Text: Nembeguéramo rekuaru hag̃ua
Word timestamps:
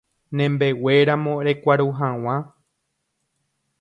Nembeguéramo 0.37 1.33
rekuaru 1.47 1.87
hag̃ua 1.99 2.35